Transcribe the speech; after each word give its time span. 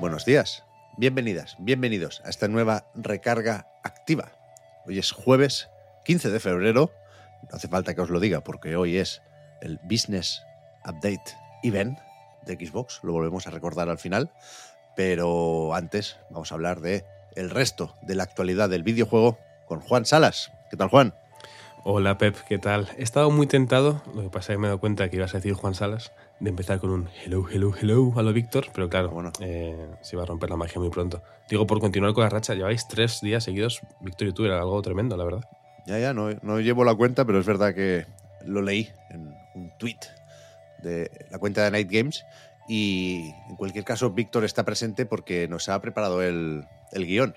Buenos 0.00 0.24
días, 0.24 0.62
bienvenidas, 0.96 1.56
bienvenidos 1.58 2.22
a 2.24 2.30
esta 2.30 2.46
nueva 2.46 2.86
recarga 2.94 3.66
activa. 3.82 4.30
Hoy 4.86 5.00
es 5.00 5.10
jueves 5.10 5.70
15 6.04 6.30
de 6.30 6.38
febrero, 6.38 6.92
no 7.42 7.56
hace 7.56 7.66
falta 7.66 7.96
que 7.96 8.02
os 8.02 8.08
lo 8.08 8.20
diga 8.20 8.44
porque 8.44 8.76
hoy 8.76 8.96
es 8.96 9.22
el 9.60 9.80
Business 9.82 10.44
Update 10.84 11.36
Event 11.64 11.98
de 12.46 12.54
Xbox, 12.54 13.00
lo 13.02 13.12
volvemos 13.12 13.48
a 13.48 13.50
recordar 13.50 13.88
al 13.88 13.98
final, 13.98 14.30
pero 14.94 15.74
antes 15.74 16.16
vamos 16.30 16.52
a 16.52 16.54
hablar 16.54 16.80
de 16.80 17.04
el 17.34 17.50
resto 17.50 17.96
de 18.02 18.14
la 18.14 18.22
actualidad 18.22 18.68
del 18.68 18.84
videojuego 18.84 19.36
con 19.66 19.80
Juan 19.80 20.06
Salas. 20.06 20.52
¿Qué 20.70 20.76
tal, 20.76 20.90
Juan? 20.90 21.12
Hola 21.84 22.18
Pep, 22.18 22.36
¿qué 22.48 22.58
tal? 22.58 22.88
He 22.98 23.02
estado 23.02 23.30
muy 23.30 23.46
tentado, 23.46 24.02
lo 24.14 24.22
que 24.22 24.28
pasa 24.28 24.52
es 24.52 24.56
que 24.56 24.58
me 24.60 24.66
he 24.66 24.68
dado 24.70 24.80
cuenta 24.80 25.08
que 25.08 25.16
ibas 25.16 25.34
a 25.34 25.38
decir 25.38 25.54
Juan 25.54 25.74
Salas, 25.74 26.12
de 26.40 26.50
empezar 26.50 26.80
con 26.80 26.90
un 26.90 27.08
hello, 27.24 27.46
hello, 27.50 27.72
hello 27.80 28.12
a 28.16 28.22
lo 28.22 28.32
Víctor, 28.32 28.66
pero 28.74 28.88
claro, 28.88 29.10
Bueno. 29.10 29.32
eh, 29.40 29.88
se 30.02 30.16
va 30.16 30.24
a 30.24 30.26
romper 30.26 30.50
la 30.50 30.56
magia 30.56 30.80
muy 30.80 30.90
pronto. 30.90 31.22
Digo, 31.48 31.66
por 31.66 31.80
continuar 31.80 32.12
con 32.12 32.24
la 32.24 32.30
racha, 32.30 32.54
lleváis 32.54 32.86
tres 32.88 33.20
días 33.22 33.44
seguidos, 33.44 33.80
Víctor 34.00 34.28
y 34.28 34.32
tú, 34.32 34.44
era 34.44 34.58
algo 34.58 34.80
tremendo, 34.82 35.16
la 35.16 35.24
verdad. 35.24 35.44
Ya, 35.86 35.98
ya, 35.98 36.12
no, 36.12 36.30
no 36.42 36.60
llevo 36.60 36.84
la 36.84 36.94
cuenta, 36.94 37.24
pero 37.24 37.38
es 37.38 37.46
verdad 37.46 37.74
que 37.74 38.04
lo 38.44 38.60
leí 38.60 38.90
en 39.10 39.32
un 39.54 39.72
tweet 39.78 39.98
de 40.82 41.10
la 41.30 41.38
cuenta 41.38 41.64
de 41.64 41.70
Night 41.70 41.88
Games. 41.90 42.24
Y 42.68 43.30
en 43.48 43.56
cualquier 43.56 43.84
caso, 43.84 44.10
Víctor 44.10 44.44
está 44.44 44.64
presente 44.64 45.06
porque 45.06 45.48
nos 45.48 45.70
ha 45.70 45.80
preparado 45.80 46.22
el, 46.22 46.66
el 46.92 47.06
guion. 47.06 47.34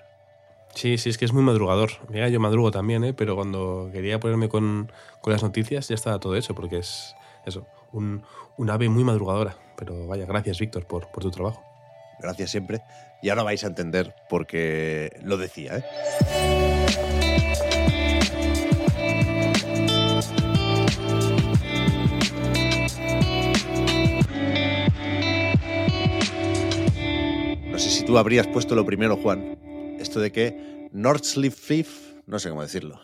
Sí, 0.74 0.96
sí, 0.98 1.10
es 1.10 1.18
que 1.18 1.24
es 1.24 1.32
muy 1.32 1.42
madrugador. 1.42 1.90
Mira, 2.08 2.28
yo 2.28 2.40
madrugo 2.40 2.70
también, 2.70 3.04
¿eh? 3.04 3.12
pero 3.12 3.36
cuando 3.36 3.90
quería 3.92 4.18
ponerme 4.18 4.48
con, 4.48 4.90
con 5.20 5.32
las 5.32 5.42
noticias 5.42 5.88
ya 5.88 5.94
estaba 5.94 6.18
todo 6.18 6.34
hecho, 6.34 6.54
porque 6.54 6.78
es 6.78 7.14
eso, 7.44 7.66
un, 7.92 8.22
un 8.56 8.70
ave 8.70 8.88
muy 8.88 9.04
madrugadora. 9.04 9.56
Pero 9.76 10.06
vaya, 10.06 10.26
gracias 10.26 10.58
Víctor 10.58 10.86
por, 10.86 11.10
por 11.10 11.22
tu 11.22 11.30
trabajo. 11.30 11.62
Gracias 12.20 12.50
siempre. 12.50 12.82
Y 13.22 13.28
ahora 13.28 13.42
vais 13.42 13.62
a 13.64 13.66
entender 13.66 14.14
por 14.28 14.46
qué 14.46 15.10
lo 15.22 15.36
decía. 15.36 15.78
¿eh? 15.78 15.84
No 27.70 27.78
sé 27.78 27.90
si 27.90 28.04
tú 28.04 28.18
habrías 28.18 28.46
puesto 28.46 28.74
lo 28.74 28.84
primero, 28.84 29.16
Juan. 29.16 29.61
Esto 30.12 30.20
de 30.20 30.30
que 30.30 30.90
Nordschleife, 30.92 31.86
no 32.26 32.38
sé 32.38 32.50
cómo 32.50 32.60
decirlo. 32.60 33.00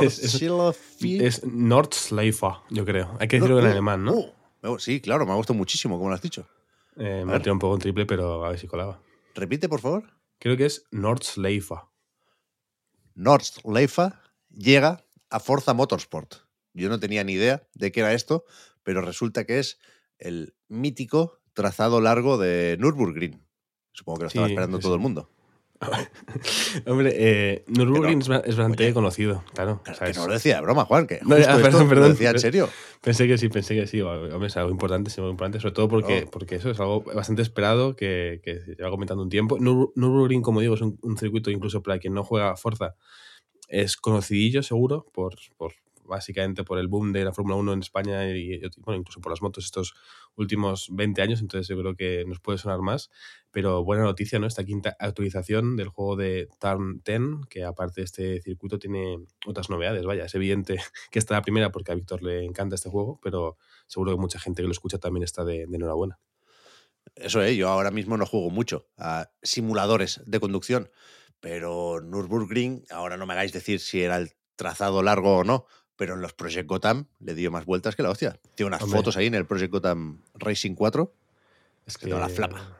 Es- 0.00 0.18
es- 0.20 0.40
Nordschleife. 0.42 1.26
Es 1.26 1.44
Nordschleife, 1.44 2.46
yo 2.70 2.86
creo. 2.86 3.14
Hay 3.20 3.28
que 3.28 3.36
decirlo 3.38 3.60
en 3.60 3.66
alemán, 3.66 4.02
¿no? 4.04 4.14
Uh, 4.62 4.78
sí, 4.78 5.02
claro, 5.02 5.26
me 5.26 5.32
ha 5.32 5.34
gustado 5.34 5.58
muchísimo, 5.58 5.98
como 5.98 6.08
lo 6.08 6.14
has 6.14 6.22
dicho. 6.22 6.48
Eh, 6.96 7.24
me 7.26 7.34
ha 7.34 7.38
tirado 7.40 7.52
un 7.52 7.58
poco 7.58 7.74
en 7.74 7.80
triple, 7.80 8.06
pero 8.06 8.42
a 8.42 8.48
ver 8.48 8.58
si 8.58 8.66
colaba. 8.66 9.02
Repite, 9.34 9.68
por 9.68 9.80
favor. 9.80 10.04
Creo 10.38 10.56
que 10.56 10.64
es 10.64 10.84
Nordschleife. 10.92 11.74
Nordschleife 13.14 14.12
llega 14.48 15.04
a 15.28 15.40
Forza 15.40 15.74
Motorsport. 15.74 16.36
Yo 16.72 16.88
no 16.88 16.98
tenía 16.98 17.22
ni 17.22 17.34
idea 17.34 17.68
de 17.74 17.92
qué 17.92 18.00
era 18.00 18.14
esto, 18.14 18.46
pero 18.82 19.02
resulta 19.02 19.44
que 19.44 19.58
es 19.58 19.78
el 20.18 20.54
mítico 20.68 21.38
trazado 21.52 22.00
largo 22.00 22.38
de 22.38 22.78
Nürburgring. 22.80 23.46
Supongo 23.92 24.20
que 24.20 24.22
lo 24.24 24.28
estaba 24.28 24.46
Sí, 24.46 24.52
esperando 24.54 24.78
sí, 24.78 24.82
todo 24.82 24.94
el 24.94 25.00
mundo. 25.00 25.30
Hombre, 26.86 27.12
eh, 27.16 27.64
Nürburgring 27.68 28.20
Que 28.20 28.28
no. 28.28 28.36
es 28.36 28.42
ba- 28.42 28.42
es 28.46 28.56
bastante 28.56 28.84
Oye. 28.84 28.92
conocido, 28.94 29.42
claro. 29.54 29.82
Que 29.84 30.12
no 30.12 30.26
lo 30.26 30.32
decía 30.34 30.56
de 30.56 30.62
broma, 30.62 30.84
Juan, 30.84 31.06
que 31.06 31.20
No, 31.22 31.34
ah, 31.36 31.38
esto 31.40 31.62
perdón, 31.62 31.82
lo 31.84 31.88
perdón. 31.88 32.10
decía 32.12 32.30
en 32.30 32.38
serio. 32.38 32.68
Pensé 33.00 33.26
que 33.26 33.38
sí, 33.38 33.48
pensé 33.48 33.74
que 33.74 33.86
sí. 33.86 34.00
Hombre, 34.02 34.46
es 34.48 34.56
algo 34.56 34.70
importante, 34.70 35.10
es 35.10 35.18
algo 35.18 35.30
importante, 35.30 35.58
sobre 35.60 35.74
todo 35.74 35.88
porque, 35.88 36.24
Oh. 36.26 36.30
porque 36.30 36.56
eso 36.56 36.70
es 36.70 36.78
algo 36.80 37.02
bastante 37.02 37.42
esperado 37.42 37.96
que, 37.96 38.40
que 38.44 38.60
se 38.60 38.74
lleva 38.74 38.90
comentando 38.90 39.22
un 39.22 39.30
tiempo. 39.30 39.58
Nürburgring, 39.58 40.42
como 40.42 40.60
digo, 40.60 40.74
es 40.74 40.80
un, 40.82 40.98
un 41.02 41.16
circuito 41.16 41.50
incluso 41.50 41.82
para 41.82 41.98
quien 41.98 42.12
no 42.14 42.24
juega 42.24 42.56
Forza, 42.56 42.94
es 43.68 43.96
conocidillo 43.96 44.62
seguro 44.62 45.06
por, 45.14 45.36
por 45.56 45.72
básicamente 46.10 46.64
por 46.64 46.78
el 46.78 46.88
boom 46.88 47.12
de 47.12 47.24
la 47.24 47.32
Fórmula 47.32 47.56
1 47.56 47.72
en 47.72 47.78
España 47.78 48.28
y, 48.28 48.60
bueno, 48.78 49.00
incluso 49.00 49.20
por 49.20 49.32
las 49.32 49.40
motos 49.40 49.64
estos 49.64 49.94
últimos 50.34 50.88
20 50.92 51.22
años, 51.22 51.40
entonces 51.40 51.68
yo 51.68 51.78
creo 51.80 51.96
que 51.96 52.24
nos 52.26 52.40
puede 52.40 52.58
sonar 52.58 52.80
más. 52.80 53.10
Pero 53.52 53.82
buena 53.82 54.02
noticia, 54.02 54.38
¿no? 54.38 54.46
Esta 54.46 54.64
quinta 54.64 54.96
actualización 54.98 55.76
del 55.76 55.88
juego 55.88 56.16
de 56.16 56.48
Turn 56.60 57.02
10, 57.04 57.46
que 57.48 57.64
aparte 57.64 58.02
de 58.02 58.04
este 58.04 58.42
circuito 58.42 58.78
tiene 58.78 59.18
otras 59.46 59.70
novedades. 59.70 60.04
Vaya, 60.04 60.24
es 60.24 60.34
evidente 60.34 60.78
que 61.10 61.18
está 61.18 61.34
la 61.34 61.42
primera 61.42 61.72
porque 61.72 61.92
a 61.92 61.94
Víctor 61.94 62.22
le 62.22 62.44
encanta 62.44 62.74
este 62.74 62.90
juego, 62.90 63.18
pero 63.22 63.56
seguro 63.86 64.12
que 64.12 64.20
mucha 64.20 64.38
gente 64.38 64.62
que 64.62 64.66
lo 64.66 64.72
escucha 64.72 64.98
también 64.98 65.22
está 65.22 65.44
de, 65.44 65.66
de 65.66 65.76
enhorabuena. 65.76 66.18
Eso, 67.14 67.42
¿eh? 67.42 67.56
yo 67.56 67.68
ahora 67.68 67.90
mismo 67.90 68.16
no 68.16 68.26
juego 68.26 68.50
mucho 68.50 68.88
a 68.96 69.30
simuladores 69.42 70.20
de 70.26 70.40
conducción, 70.40 70.90
pero 71.40 72.00
Nürburgring, 72.00 72.84
ahora 72.90 73.16
no 73.16 73.26
me 73.26 73.32
hagáis 73.32 73.52
decir 73.52 73.80
si 73.80 74.02
era 74.02 74.16
el 74.16 74.32
trazado 74.60 75.02
largo 75.02 75.38
o 75.38 75.44
no, 75.44 75.66
pero 76.00 76.14
en 76.14 76.22
los 76.22 76.32
Project 76.32 76.66
Gotham 76.66 77.04
le 77.18 77.34
dio 77.34 77.50
más 77.50 77.66
vueltas 77.66 77.94
que 77.94 78.02
la 78.02 78.08
hostia. 78.08 78.40
Tiene 78.54 78.68
unas 78.68 78.80
Hombre. 78.80 79.00
fotos 79.00 79.18
ahí 79.18 79.26
en 79.26 79.34
el 79.34 79.44
Project 79.44 79.70
Gotham 79.70 80.22
Racing 80.32 80.74
4. 80.74 81.12
Es 81.84 81.98
te 81.98 82.10
va 82.10 82.20
la 82.20 82.30
flama. 82.30 82.74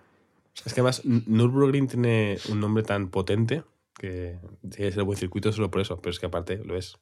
Es 0.65 0.73
que 0.73 0.81
además 0.81 1.03
Nürburgring 1.05 1.87
tiene 1.87 2.39
un 2.49 2.61
nombre 2.61 2.83
tan 2.83 3.11
potente 3.11 3.63
que 3.93 4.39
tiene 4.63 4.89
que 4.89 4.93
ser 4.93 5.03
buen 5.03 5.19
circuito 5.19 5.53
solo 5.53 5.71
por 5.71 5.83
eso, 5.83 6.01
pero 6.01 6.13
es 6.13 6.19
que 6.19 6.25
aparte 6.25 6.65
lo 6.65 6.79
es. 6.79 6.97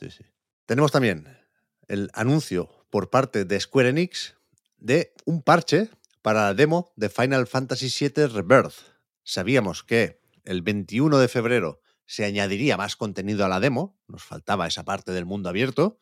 Sí, 0.00 0.10
sí. 0.10 0.24
Tenemos 0.66 0.90
también 0.90 1.38
el 1.86 2.10
anuncio 2.14 2.68
por 2.90 3.08
parte 3.08 3.44
de 3.44 3.60
Square 3.60 3.90
Enix 3.90 4.34
de 4.76 5.14
un 5.24 5.40
parche 5.40 5.88
para 6.20 6.46
la 6.46 6.54
demo 6.54 6.92
de 6.96 7.10
Final 7.10 7.46
Fantasy 7.46 7.86
VII 7.96 8.26
Rebirth. 8.26 8.74
Sabíamos 9.22 9.84
que 9.84 10.18
el 10.42 10.62
21 10.62 11.16
de 11.16 11.28
febrero 11.28 11.80
se 12.10 12.24
añadiría 12.24 12.76
más 12.76 12.96
contenido 12.96 13.44
a 13.44 13.48
la 13.48 13.60
demo, 13.60 13.96
nos 14.08 14.24
faltaba 14.24 14.66
esa 14.66 14.84
parte 14.84 15.12
del 15.12 15.26
mundo 15.26 15.48
abierto, 15.48 15.96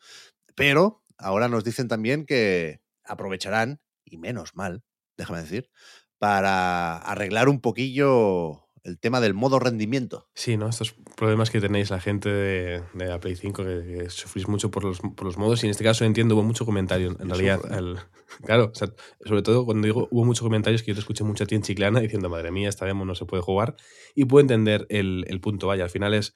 pero 0.55 1.03
ahora 1.19 1.47
nos 1.49 1.63
dicen 1.63 1.87
también 1.87 2.25
que 2.25 2.81
aprovecharán, 3.03 3.79
y 4.03 4.17
menos 4.17 4.55
mal, 4.55 4.83
déjame 5.17 5.41
decir, 5.41 5.69
para 6.17 6.97
arreglar 6.97 7.47
un 7.47 7.61
poquillo 7.61 8.68
el 8.83 8.99
tema 8.99 9.19
del 9.21 9.33
modo 9.33 9.59
rendimiento. 9.59 10.27
Sí, 10.35 10.57
¿no? 10.57 10.67
Estos 10.69 10.93
problemas 11.15 11.49
que 11.49 11.59
tenéis 11.61 11.89
la 11.89 11.99
gente 11.99 12.29
de, 12.29 12.83
de 12.93 13.05
la 13.05 13.19
Play 13.19 13.35
5, 13.35 13.63
que, 13.63 13.83
que 14.03 14.09
sufrís 14.09 14.47
mucho 14.47 14.71
por 14.71 14.83
los, 14.83 14.99
por 14.99 15.23
los 15.25 15.37
modos, 15.37 15.63
y 15.63 15.67
en 15.67 15.71
este 15.71 15.83
caso 15.83 16.05
entiendo, 16.05 16.35
hubo 16.35 16.43
mucho 16.43 16.65
comentario, 16.65 17.15
en 17.19 17.29
realidad. 17.29 17.59
al- 17.71 17.99
claro, 18.45 18.71
o 18.73 18.75
sea, 18.75 18.93
sobre 19.25 19.41
todo 19.41 19.65
cuando 19.65 19.85
digo 19.85 20.07
hubo 20.11 20.25
muchos 20.25 20.43
comentarios 20.43 20.81
que 20.83 20.89
yo 20.89 20.95
te 20.95 20.99
escuché 21.01 21.23
mucho 21.23 21.43
a 21.43 21.47
ti 21.47 21.55
en 21.55 21.61
Chiclana 21.61 21.99
diciendo, 21.99 22.29
madre 22.29 22.51
mía, 22.51 22.69
esta 22.69 22.85
demo 22.85 23.05
no 23.05 23.15
se 23.15 23.25
puede 23.25 23.43
jugar, 23.43 23.75
y 24.15 24.25
puedo 24.25 24.41
entender 24.41 24.85
el, 24.89 25.25
el 25.27 25.41
punto, 25.41 25.67
vaya, 25.67 25.83
al 25.85 25.89
final 25.89 26.13
es 26.13 26.33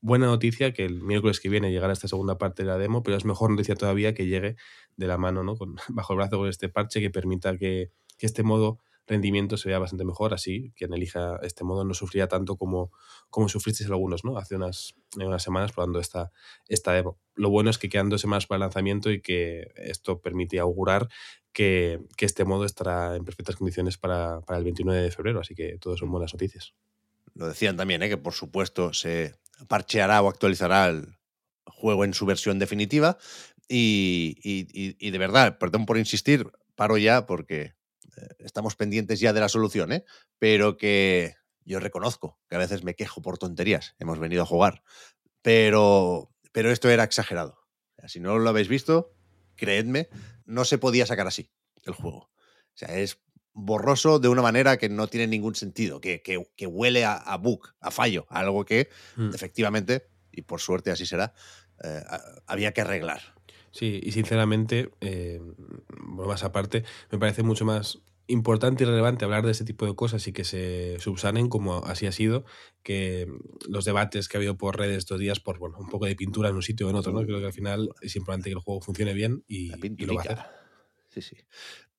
buena 0.00 0.26
noticia 0.26 0.72
que 0.72 0.84
el 0.84 1.02
miércoles 1.02 1.40
que 1.40 1.48
viene 1.48 1.72
llegará 1.72 1.92
esta 1.92 2.06
segunda 2.08 2.38
parte 2.38 2.62
de 2.62 2.68
la 2.68 2.78
demo, 2.78 3.02
pero 3.02 3.16
es 3.16 3.24
mejor 3.24 3.50
noticia 3.50 3.74
todavía 3.74 4.14
que 4.14 4.26
llegue 4.26 4.56
de 4.96 5.06
la 5.06 5.18
mano, 5.18 5.42
¿no? 5.42 5.56
Con, 5.56 5.76
bajo 5.88 6.12
el 6.12 6.18
brazo 6.18 6.38
con 6.38 6.48
este 6.48 6.68
parche 6.68 7.00
que 7.00 7.10
permita 7.10 7.56
que, 7.56 7.90
que 8.18 8.26
este 8.26 8.42
modo 8.42 8.78
rendimiento 9.06 9.56
se 9.56 9.68
vea 9.68 9.78
bastante 9.78 10.04
mejor, 10.04 10.34
así 10.34 10.72
quien 10.76 10.92
elija 10.94 11.38
este 11.42 11.64
modo 11.64 11.84
no 11.84 11.94
sufrirá 11.94 12.28
tanto 12.28 12.56
como, 12.56 12.92
como 13.30 13.48
sufristeis 13.48 13.88
algunos, 13.90 14.24
¿no? 14.24 14.36
Hace 14.38 14.56
unas, 14.56 14.94
unas 15.16 15.42
semanas 15.42 15.72
probando 15.72 16.00
esta, 16.00 16.32
esta 16.68 16.92
demo. 16.92 17.18
Lo 17.34 17.50
bueno 17.50 17.70
es 17.70 17.78
que 17.78 17.88
quedan 17.88 18.08
dos 18.08 18.20
semanas 18.20 18.46
para 18.46 18.56
el 18.56 18.60
lanzamiento 18.60 19.10
y 19.10 19.20
que 19.20 19.72
esto 19.76 20.20
permite 20.20 20.58
augurar 20.58 21.08
que, 21.52 22.00
que 22.16 22.26
este 22.26 22.44
modo 22.44 22.64
estará 22.64 23.16
en 23.16 23.24
perfectas 23.24 23.56
condiciones 23.56 23.96
para, 23.98 24.40
para 24.42 24.58
el 24.58 24.64
29 24.64 25.00
de 25.02 25.10
febrero, 25.10 25.40
así 25.40 25.54
que 25.54 25.78
todo 25.78 25.96
son 25.96 26.10
buenas 26.10 26.32
noticias. 26.34 26.74
Lo 27.34 27.46
decían 27.48 27.76
también, 27.76 28.02
¿eh? 28.02 28.08
que 28.08 28.16
por 28.16 28.32
supuesto 28.32 28.92
se 28.92 29.34
parcheará 29.68 30.22
o 30.22 30.28
actualizará 30.28 30.88
el 30.88 31.16
juego 31.66 32.04
en 32.04 32.14
su 32.14 32.26
versión 32.26 32.58
definitiva. 32.58 33.18
Y, 33.68 34.36
y- 34.42 34.96
y- 34.98 35.10
de 35.10 35.18
verdad, 35.18 35.58
perdón 35.58 35.86
por 35.86 35.98
insistir, 35.98 36.50
paro 36.76 36.98
ya 36.98 37.26
porque 37.26 37.62
eh, 37.62 37.74
estamos 38.38 38.76
pendientes 38.76 39.20
ya 39.20 39.32
de 39.32 39.40
la 39.40 39.48
solución, 39.48 39.92
¿eh? 39.92 40.04
pero 40.38 40.76
que 40.76 41.34
yo 41.64 41.80
reconozco 41.80 42.38
que 42.48 42.56
a 42.56 42.58
veces 42.58 42.84
me 42.84 42.94
quejo 42.94 43.22
por 43.22 43.38
tonterías. 43.38 43.94
Hemos 43.98 44.18
venido 44.18 44.42
a 44.42 44.46
jugar, 44.46 44.82
pero, 45.42 46.30
pero 46.52 46.70
esto 46.70 46.88
era 46.88 47.04
exagerado. 47.04 47.58
Si 48.06 48.20
no 48.20 48.38
lo 48.38 48.48
habéis 48.48 48.68
visto, 48.68 49.14
creedme, 49.56 50.08
no 50.44 50.64
se 50.64 50.78
podía 50.78 51.06
sacar 51.06 51.26
así 51.26 51.50
el 51.84 51.94
juego. 51.94 52.18
O 52.18 52.78
sea, 52.78 52.96
es 52.98 53.20
borroso 53.52 54.18
de 54.18 54.28
una 54.28 54.42
manera 54.42 54.76
que 54.76 54.88
no 54.88 55.06
tiene 55.08 55.26
ningún 55.26 55.54
sentido, 55.54 56.00
que, 56.00 56.22
que, 56.22 56.46
que 56.56 56.66
huele 56.66 57.04
a, 57.04 57.14
a, 57.14 57.36
bug, 57.38 57.74
a 57.80 57.90
fallo, 57.90 58.26
a 58.28 58.40
algo 58.40 58.64
que 58.64 58.90
mm. 59.16 59.34
efectivamente, 59.34 60.08
y 60.30 60.42
por 60.42 60.60
suerte 60.60 60.90
así 60.90 61.06
será, 61.06 61.32
eh, 61.82 62.02
había 62.46 62.72
que 62.72 62.82
arreglar. 62.82 63.35
Sí, 63.76 64.00
y 64.02 64.12
sinceramente, 64.12 64.90
eh, 65.02 65.38
más 65.98 66.44
aparte, 66.44 66.82
me 67.12 67.18
parece 67.18 67.42
mucho 67.42 67.66
más 67.66 67.98
importante 68.26 68.84
y 68.84 68.86
relevante 68.86 69.26
hablar 69.26 69.44
de 69.44 69.52
ese 69.52 69.66
tipo 69.66 69.84
de 69.84 69.94
cosas 69.94 70.26
y 70.26 70.32
que 70.32 70.44
se 70.44 70.96
subsanen, 70.98 71.50
como 71.50 71.84
así 71.84 72.06
ha 72.06 72.12
sido, 72.12 72.46
que 72.82 73.28
los 73.68 73.84
debates 73.84 74.28
que 74.28 74.38
ha 74.38 74.40
habido 74.40 74.56
por 74.56 74.78
redes 74.78 74.96
estos 74.96 75.20
días 75.20 75.40
por 75.40 75.58
bueno, 75.58 75.76
un 75.78 75.90
poco 75.90 76.06
de 76.06 76.16
pintura 76.16 76.48
en 76.48 76.54
un 76.54 76.62
sitio 76.62 76.86
o 76.86 76.90
en 76.90 76.96
otro. 76.96 77.12
¿no? 77.12 77.22
Creo 77.26 77.38
que 77.38 77.44
al 77.44 77.52
final 77.52 77.90
es 78.00 78.16
importante 78.16 78.48
que 78.48 78.54
el 78.54 78.60
juego 78.60 78.80
funcione 78.80 79.12
bien 79.12 79.44
y, 79.46 79.70
y 79.74 80.06
lo 80.06 80.14
va 80.14 80.22
a 80.22 80.24
hacer. 80.24 80.38
Sí, 81.10 81.20
sí. 81.20 81.36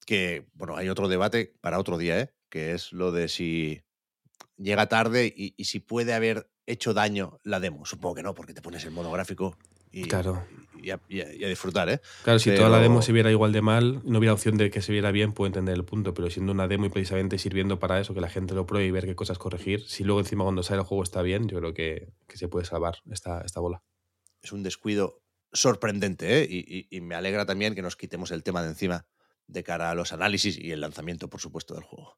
Que, 0.08 0.48
bueno, 0.56 0.78
hay 0.78 0.90
otro 0.90 1.08
debate 1.08 1.54
para 1.62 1.78
otro 1.78 2.00
día, 2.00 2.20
¿eh? 2.20 2.34
que 2.50 2.74
es 2.74 2.92
lo 2.92 3.12
de 3.12 3.28
si 3.28 3.84
llega 4.58 4.90
tarde 4.90 5.32
y, 5.38 5.54
y 5.56 5.66
si 5.66 5.80
puede 5.80 6.16
haber 6.16 6.50
hecho 6.66 6.96
daño 6.96 7.40
la 7.44 7.60
demo. 7.60 7.86
Supongo 7.86 8.16
que 8.16 8.24
no, 8.24 8.34
porque 8.34 8.56
te 8.56 8.64
pones 8.64 8.84
el 8.84 8.92
modo 8.92 9.12
gráfico 9.12 9.56
y, 10.02 10.08
claro. 10.08 10.46
y, 10.82 10.92
a, 10.92 11.00
y, 11.10 11.22
a, 11.22 11.48
disfrutar, 11.48 11.90
¿eh? 11.90 12.02
Claro, 12.24 12.40
si 12.40 12.54
toda 12.56 12.70
la 12.70 12.80
demo 12.80 13.02
se 13.02 13.12
viera 13.12 13.32
igual 13.32 13.52
de 13.52 13.62
mal, 13.62 14.02
no 14.04 14.20
hubiera 14.20 14.34
opción 14.34 14.58
de 14.58 14.70
que 14.70 14.82
se 14.82 14.92
viera 14.92 15.12
bien, 15.12 15.34
puedo 15.34 15.48
entender 15.48 15.76
el 15.76 15.84
punto, 15.84 16.14
pero 16.14 16.30
siendo 16.30 16.52
una 16.52 16.68
demo 16.68 16.86
y 16.86 16.90
precisamente 16.90 17.38
sirviendo 17.38 17.80
para 17.80 18.00
eso, 18.00 18.14
que 18.14 18.22
la 18.22 18.30
gente 18.30 18.54
lo 18.54 18.66
pruebe 18.66 18.86
y 18.88 18.92
ver 18.92 19.06
qué 19.06 19.16
cosas 19.16 19.38
corregir, 19.38 19.88
si 19.88 20.04
luego 20.04 20.20
encima 20.20 20.44
cuando 20.44 20.64
sale 20.64 20.82
el 20.82 20.86
juego 20.86 21.04
está 21.04 21.22
bien, 21.22 21.48
yo 21.48 21.60
creo 21.60 21.74
que, 21.74 22.14
que 22.28 22.38
se 22.38 22.48
puede 22.48 22.66
salvar 22.66 22.98
esta, 23.12 23.42
esta 23.42 23.60
bola. 23.60 23.82
Es 24.42 24.52
un 24.52 24.64
descuido 24.64 25.22
sorprendente, 25.52 26.42
¿eh? 26.42 26.48
Y, 26.50 26.88
y 26.90 27.02
me 27.02 27.16
alegra 27.16 27.46
también 27.46 27.74
que 27.74 27.82
nos 27.82 27.96
quitemos 27.96 28.32
el 28.32 28.44
tema 28.44 28.62
de 28.62 28.70
encima 28.70 29.08
de 29.48 29.64
cara 29.64 29.90
a 29.90 29.96
los 29.96 30.14
análisis 30.14 30.58
y 30.58 30.72
el 30.72 30.82
lanzamiento, 30.82 31.30
por 31.30 31.42
supuesto, 31.42 31.74
del 31.74 31.84
juego. 31.84 32.18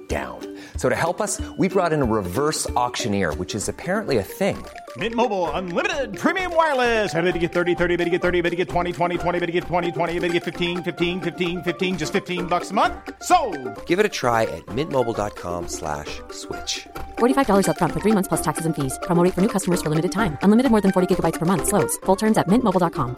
down. 0.11 0.39
So 0.75 0.89
to 0.89 0.95
help 0.95 1.21
us, 1.21 1.39
we 1.57 1.69
brought 1.69 1.93
in 1.93 2.01
a 2.01 2.09
reverse 2.19 2.69
auctioneer, 2.71 3.33
which 3.35 3.55
is 3.55 3.69
apparently 3.69 4.17
a 4.17 4.23
thing. 4.39 4.57
Mint 4.97 5.15
Mobile 5.15 5.49
unlimited 5.51 6.17
premium 6.17 6.53
wireless. 6.53 7.15
Ready 7.15 7.31
to 7.31 7.39
get 7.39 7.53
30, 7.53 7.75
30, 7.75 7.95
bit 7.95 8.03
to 8.03 8.09
get 8.09 8.21
30, 8.21 8.41
bit 8.41 8.49
to 8.49 8.57
get 8.57 8.67
20, 8.67 8.91
20, 8.91 9.17
20, 9.17 9.39
bit 9.39 9.45
to 9.45 9.51
get 9.53 9.63
20, 9.63 9.91
20, 9.91 10.19
bit 10.19 10.27
to 10.27 10.33
get 10.33 10.43
15, 10.43 10.83
15, 10.83 11.21
15, 11.21 11.63
15 11.63 11.97
just 11.97 12.11
15 12.11 12.47
bucks 12.47 12.71
a 12.71 12.73
month. 12.73 12.93
So, 13.23 13.37
Give 13.85 13.99
it 13.99 14.05
a 14.05 14.13
try 14.21 14.43
at 14.43 14.65
mintmobile.com/switch. 14.75 16.19
slash 16.31 16.87
$45 17.19 17.69
up 17.69 17.77
front 17.77 17.93
for 17.93 18.01
3 18.01 18.11
months 18.17 18.27
plus 18.27 18.41
taxes 18.41 18.65
and 18.65 18.75
fees. 18.75 18.99
Promo 19.07 19.23
rate 19.23 19.33
for 19.33 19.41
new 19.41 19.53
customers 19.55 19.81
for 19.81 19.89
limited 19.89 20.11
time. 20.11 20.37
Unlimited 20.43 20.71
more 20.71 20.81
than 20.81 20.91
40 20.91 21.07
gigabytes 21.07 21.39
per 21.39 21.45
month 21.45 21.69
slows. 21.69 21.95
Full 22.05 22.17
terms 22.17 22.37
at 22.37 22.49
mintmobile.com. 22.49 23.15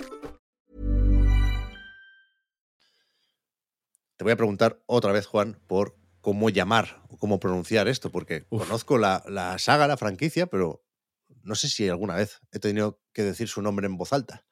Te 4.17 4.23
voy 4.23 4.33
a 4.33 4.37
preguntar 4.37 4.79
otra 4.85 5.11
vez, 5.11 5.25
Juan, 5.25 5.57
por 5.67 5.95
cómo 6.23 6.49
llamar 6.49 7.03
o 7.09 7.17
cómo 7.17 7.37
pronunciar 7.37 7.89
esto, 7.89 8.09
porque 8.09 8.47
Uf. 8.49 8.63
conozco 8.63 8.97
la, 8.97 9.23
la, 9.27 9.59
saga, 9.59 9.87
la 9.87 9.97
franquicia, 9.97 10.47
pero 10.47 10.81
no 11.43 11.53
sé 11.53 11.67
si 11.67 11.89
alguna 11.89 12.15
vez 12.15 12.39
he 12.53 12.59
tenido 12.59 13.01
que 13.11 13.23
decir 13.23 13.49
su 13.49 13.61
nombre 13.61 13.87
en 13.87 13.97
voz 13.97 14.13
alta. 14.13 14.45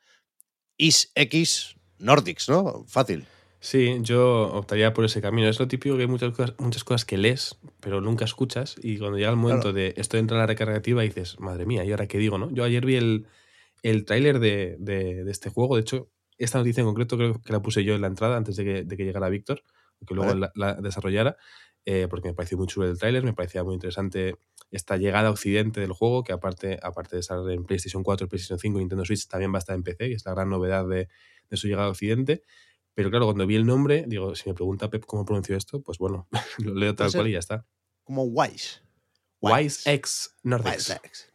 Is 0.75 1.13
X 1.15 1.77
Nordics, 1.97 2.49
¿no? 2.49 2.83
Fácil. 2.87 3.25
Sí, 3.61 3.99
yo 4.01 4.51
optaría 4.51 4.93
por 4.93 5.05
ese 5.05 5.21
camino. 5.21 5.47
Es 5.47 5.59
lo 5.59 5.69
típico 5.69 5.95
que 5.95 6.01
hay 6.01 6.09
muchas 6.09 6.35
cosas, 6.35 6.55
muchas 6.59 6.83
cosas 6.83 7.05
que 7.05 7.17
lees, 7.17 7.57
pero 7.79 8.01
nunca 8.01 8.25
escuchas. 8.25 8.75
Y 8.83 8.97
cuando 8.97 9.17
llega 9.17 9.29
el 9.29 9.37
momento 9.37 9.71
claro. 9.71 9.77
de 9.77 9.93
esto 9.95 10.17
entra 10.17 10.35
en 10.35 10.41
la 10.41 10.47
recarga 10.47 10.75
activa, 10.75 11.03
dices, 11.03 11.39
madre 11.39 11.65
mía, 11.65 11.85
¿y 11.85 11.91
ahora 11.91 12.07
qué 12.07 12.17
digo? 12.17 12.37
no? 12.37 12.51
Yo 12.51 12.65
ayer 12.65 12.85
vi 12.85 12.97
el, 12.97 13.27
el 13.81 14.03
tráiler 14.03 14.39
de, 14.39 14.75
de, 14.77 15.23
de, 15.23 15.31
este 15.31 15.49
juego. 15.49 15.75
De 15.75 15.81
hecho, 15.83 16.11
esta 16.37 16.57
noticia 16.57 16.81
en 16.81 16.87
concreto 16.87 17.15
creo 17.15 17.41
que 17.41 17.53
la 17.53 17.61
puse 17.61 17.85
yo 17.85 17.95
en 17.95 18.01
la 18.01 18.07
entrada 18.07 18.35
antes 18.35 18.57
de 18.57 18.65
que, 18.65 18.83
de 18.83 18.97
que 18.97 19.05
llegara 19.05 19.29
Víctor, 19.29 19.63
que 20.05 20.13
luego 20.13 20.29
vale. 20.29 20.51
la, 20.55 20.73
la, 20.73 20.73
desarrollara, 20.75 21.37
eh, 21.85 22.07
porque 22.09 22.29
me 22.29 22.33
pareció 22.33 22.57
muy 22.57 22.67
chulo 22.67 22.87
el 22.87 22.97
tráiler, 22.97 23.23
me 23.23 23.33
parecía 23.33 23.63
muy 23.63 23.73
interesante 23.73 24.35
esta 24.69 24.97
llegada 24.97 25.27
a 25.27 25.31
Occidente 25.31 25.81
del 25.81 25.91
juego, 25.91 26.23
que 26.23 26.31
aparte, 26.31 26.79
aparte 26.81 27.15
de 27.15 27.19
estar 27.19 27.37
en 27.49 27.65
PlayStation 27.65 28.03
4, 28.03 28.27
PlayStation 28.27 28.59
5 28.59 28.77
y 28.77 28.81
Nintendo 28.81 29.05
Switch, 29.05 29.27
también 29.27 29.51
va 29.51 29.57
a 29.57 29.59
estar 29.59 29.75
en 29.75 29.83
PC, 29.83 30.09
que 30.09 30.13
es 30.13 30.25
la 30.25 30.33
gran 30.33 30.49
novedad 30.49 30.87
de, 30.87 31.09
de 31.49 31.57
su 31.57 31.67
llegada 31.67 31.87
a 31.87 31.91
Occidente. 31.91 32.43
Pero 32.93 33.09
claro, 33.09 33.25
cuando 33.25 33.47
vi 33.47 33.55
el 33.55 33.65
nombre, 33.65 34.05
digo, 34.07 34.35
si 34.35 34.49
me 34.49 34.55
pregunta 34.55 34.89
Pep 34.89 35.05
cómo 35.05 35.25
pronuncio 35.25 35.55
esto, 35.55 35.81
pues 35.81 35.97
bueno, 35.97 36.27
lo 36.59 36.75
leo 36.75 36.95
tal 36.95 37.11
cual 37.11 37.27
y 37.27 37.33
ya 37.33 37.39
está. 37.39 37.65
Como 38.03 38.23
Wise. 38.23 38.81
Wise 39.39 39.91
X 39.91 40.35
Nordics. 40.43 40.89
Wise 40.89 40.93
X. 40.93 41.33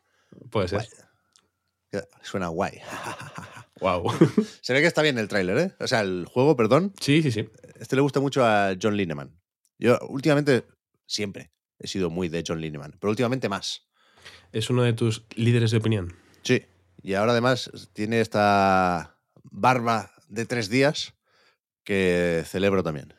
Puede 0.50 0.68
ser. 0.68 0.80
Wise. 0.80 1.06
Suena 2.22 2.48
guay. 2.48 2.80
wow. 3.80 4.10
Se 4.60 4.72
ve 4.72 4.80
que 4.80 4.86
está 4.86 5.02
bien 5.02 5.18
el 5.18 5.28
tráiler, 5.28 5.58
¿eh? 5.58 5.72
O 5.80 5.86
sea, 5.86 6.00
el 6.00 6.26
juego, 6.26 6.56
perdón. 6.56 6.92
Sí, 7.00 7.22
sí, 7.22 7.30
sí. 7.30 7.48
Este 7.78 7.96
le 7.96 8.02
gusta 8.02 8.20
mucho 8.20 8.44
a 8.44 8.74
John 8.80 8.96
Lineman. 8.96 9.38
Yo 9.78 9.98
últimamente, 10.08 10.64
siempre 11.06 11.50
he 11.78 11.86
sido 11.86 12.10
muy 12.10 12.28
de 12.28 12.42
John 12.46 12.60
Lineman, 12.60 12.96
pero 12.98 13.10
últimamente 13.10 13.48
más. 13.48 13.86
Es 14.52 14.70
uno 14.70 14.82
de 14.82 14.92
tus 14.92 15.24
líderes 15.34 15.70
de 15.70 15.78
opinión. 15.78 16.16
Sí. 16.42 16.64
Y 17.02 17.14
ahora 17.14 17.32
además 17.32 17.70
tiene 17.92 18.20
esta 18.20 19.18
barba 19.42 20.10
de 20.28 20.46
tres 20.46 20.68
días 20.68 21.14
que 21.84 22.42
celebro 22.46 22.82
también. 22.82 23.14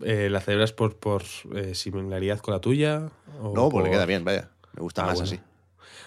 Eh, 0.00 0.28
¿La 0.30 0.40
celebras 0.40 0.72
por, 0.72 0.98
por 0.98 1.24
eh, 1.54 1.74
similaridad 1.74 2.38
con 2.38 2.54
la 2.54 2.60
tuya? 2.60 3.10
O 3.40 3.52
no, 3.54 3.68
porque 3.68 3.88
por... 3.88 3.96
queda 3.96 4.06
bien, 4.06 4.24
vaya. 4.24 4.50
Me 4.74 4.82
gusta 4.82 5.02
ah, 5.02 5.06
más 5.06 5.14
bueno. 5.20 5.32
así. 5.32 5.47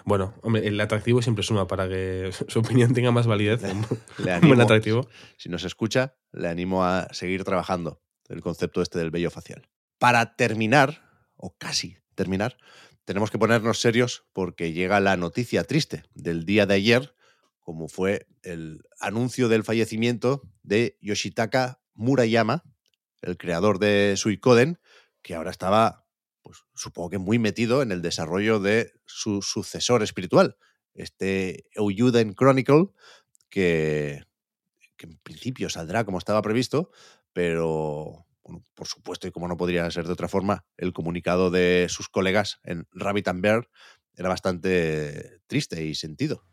Bueno, 0.06 0.34
hombre, 0.42 0.68
el 0.68 0.80
atractivo 0.80 1.22
siempre 1.22 1.44
suma 1.44 1.68
para 1.68 1.88
que 1.88 2.32
su 2.48 2.60
opinión 2.60 2.94
tenga 2.94 3.12
más 3.12 3.28
validez. 3.28 3.62
Le 3.62 4.32
animo, 4.32 4.48
buen 4.48 4.62
atractivo. 4.62 5.08
Si 5.38 5.50
nos 5.50 5.64
escucha, 5.64 6.16
le 6.32 6.48
animo 6.48 6.84
a 6.84 7.08
seguir 7.12 7.44
trabajando 7.44 8.02
el 8.30 8.42
concepto 8.42 8.82
este 8.82 9.00
del 9.00 9.12
vello 9.12 9.30
facial. 9.30 9.68
Para 10.00 10.36
terminar, 10.36 11.04
o 11.36 11.56
casi 11.58 11.98
terminar, 12.16 12.58
tenemos 13.06 13.32
que 13.32 13.40
ponernos 13.40 13.80
serios 13.80 14.26
porque 14.34 14.74
llega 14.74 15.00
la 15.00 15.18
noticia 15.18 15.64
triste 15.64 16.04
del 16.14 16.46
día 16.46 16.66
de 16.66 16.76
ayer, 16.76 17.16
como 17.60 17.88
fue 17.88 18.28
el 18.44 18.82
anuncio 19.00 19.50
del 19.50 19.64
fallecimiento 19.64 20.42
de 20.64 20.98
Yoshitaka 21.02 21.82
Murayama, 21.94 22.64
el 23.22 23.38
creador 23.38 23.80
de 23.80 24.16
Suicoden, 24.18 24.80
que 25.22 25.36
ahora 25.36 25.52
estaba 25.52 26.01
pues 26.42 26.60
supongo 26.76 27.10
que 27.10 27.18
muy 27.18 27.40
metido 27.40 27.82
en 27.82 27.92
el 27.92 28.02
desarrollo 28.02 28.60
de 28.60 28.92
su 29.06 29.42
sucesor 29.42 30.04
espiritual, 30.04 30.58
este 30.94 31.66
Euyuden 31.74 32.34
Chronicle, 32.36 32.88
que, 33.50 34.24
que 34.98 35.06
en 35.08 35.18
principio 35.24 35.70
saldrá 35.70 36.04
como 36.04 36.18
estaba 36.18 36.42
previsto, 36.42 36.92
pero 37.34 38.26
bueno, 38.44 38.66
por 38.74 38.88
supuesto, 38.88 39.28
y 39.28 39.32
como 39.32 39.48
no 39.48 39.58
podría 39.58 39.90
ser 39.92 40.08
de 40.08 40.14
otra 40.14 40.28
forma, 40.28 40.66
el 40.78 40.94
comunicado 40.94 41.52
de 41.52 41.88
sus 41.90 42.10
colegas 42.10 42.60
en 42.64 42.88
Rabbit 42.92 43.28
and 43.28 43.42
Bear 43.42 43.70
era 44.16 44.30
bastante 44.30 45.40
triste 45.48 45.84
y 45.84 45.96
sentido. 45.96 46.44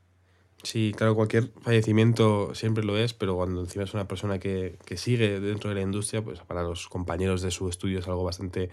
Sí, 0.65 0.93
claro, 0.97 1.15
cualquier 1.15 1.53
fallecimiento 1.63 2.55
siempre 2.55 2.83
lo 2.83 2.99
es, 2.99 3.15
pero 3.15 3.37
cuando 3.37 3.61
encima 3.61 3.85
es 3.85 3.95
una 3.95 4.09
persona 4.09 4.41
que, 4.41 4.77
que, 4.85 4.97
sigue 4.97 5.39
dentro 5.39 5.71
de 5.71 5.77
la 5.77 5.83
industria, 5.83 6.23
pues 6.23 6.41
para 6.41 6.65
los 6.65 6.89
compañeros 6.89 7.43
de 7.43 7.53
su 7.53 7.69
estudio 7.69 8.01
es 8.01 8.09
algo 8.09 8.25
bastante 8.25 8.71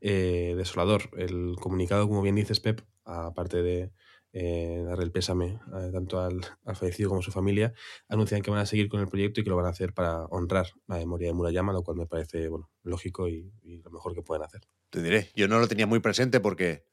eh, 0.00 0.54
desolador. 0.56 1.10
El 1.16 1.54
comunicado, 1.60 2.08
como 2.08 2.22
bien 2.22 2.34
dices, 2.34 2.58
Pep, 2.58 2.80
aparte 3.04 3.62
de 3.62 3.92
eh, 4.32 4.82
darle 4.84 5.04
el 5.04 5.12
pésame 5.12 5.60
eh, 5.74 5.90
tanto 5.92 6.20
al, 6.20 6.40
al, 6.64 6.76
fallecido 6.76 7.08
como 7.08 7.20
a 7.20 7.24
su 7.24 7.30
familia, 7.30 7.72
anuncian 8.08 8.42
que 8.42 8.50
van 8.50 8.60
a 8.60 8.66
seguir 8.66 8.88
con 8.88 9.00
el 9.00 9.08
proyecto 9.08 9.40
y 9.40 9.44
que 9.44 9.50
lo 9.50 9.56
van 9.56 9.66
a 9.66 9.70
hacer 9.70 9.94
para 9.94 10.24
honrar 10.26 10.66
la 10.88 10.96
memoria 10.96 11.28
de 11.28 11.34
Murayama, 11.34 11.72
lo 11.72 11.82
cual 11.82 11.96
me 11.96 12.06
parece 12.06 12.48
bueno, 12.48 12.68
lógico 12.82 13.28
y, 13.28 13.52
y 13.62 13.80
lo 13.82 13.90
mejor 13.90 14.12
que 14.14 14.22
pueden 14.22 14.42
hacer. 14.42 14.62
Te 14.90 15.02
diré, 15.02 15.30
yo 15.36 15.46
no 15.46 15.60
lo 15.60 15.68
tenía 15.68 15.86
muy 15.86 16.00
presente 16.00 16.40
porque 16.40 16.84